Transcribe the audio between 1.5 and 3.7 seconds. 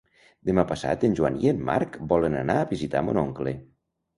en Marc volen anar a visitar mon oncle.